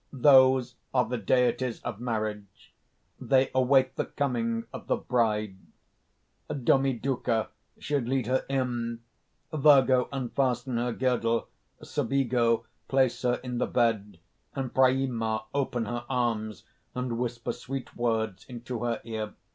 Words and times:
_)"Those 0.23 0.73
are 0.95 1.05
the 1.05 1.19
deities 1.19 1.79
of 1.81 1.99
marriage. 2.01 2.73
They 3.19 3.51
await 3.53 3.97
the 3.97 4.05
coming 4.05 4.63
of 4.73 4.87
the 4.87 4.95
bride. 4.95 5.57
"Domiduca 6.49 7.49
should 7.77 8.07
lead 8.09 8.25
her 8.25 8.43
in, 8.49 9.01
Virgo 9.53 10.09
unfasten 10.11 10.77
her 10.77 10.91
girdle, 10.91 11.49
Subigo 11.83 12.63
place 12.87 13.21
her 13.21 13.35
in 13.43 13.59
the 13.59 13.67
bed, 13.67 14.17
and 14.55 14.73
Præma 14.73 15.43
open 15.53 15.85
her 15.85 16.05
arms, 16.09 16.63
and 16.95 17.19
whisper 17.19 17.51
sweet 17.53 17.95
words 17.95 18.43
into 18.49 18.79
her 18.83 19.01
ear. 19.03 19.35